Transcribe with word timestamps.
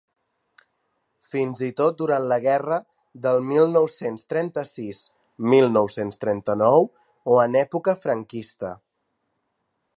Fins 1.31 1.59
i 1.67 1.69
tot 1.81 1.99
durant 1.99 2.25
la 2.31 2.39
guerra 2.45 2.79
del 3.27 3.43
mil 3.51 3.69
nou-cents 3.75 4.25
trenta-sis-mil 4.33 5.69
nou-cents 5.77 6.21
trenta-nou 6.25 6.91
o 7.35 7.39
en 7.47 7.59
època 7.65 7.99
franquista. 8.07 8.77